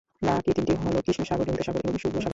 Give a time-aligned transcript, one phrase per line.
[0.21, 2.29] বাকি তিনটি হল কৃষ্ণ সাগর, লোহিত সাগর এবং শুভ্র সাগর।